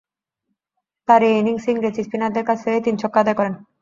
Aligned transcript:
তার 1.07 1.21
এ 1.23 1.31
ইনিংসে 1.39 1.69
ইংরেজ 1.71 1.95
স্পিনারদের 2.05 2.47
কাছ 2.49 2.57
থেকে 2.65 2.79
তিন 2.85 2.95
ছক্কা 3.01 3.19
আদায় 3.21 3.37
করেন। 3.39 3.53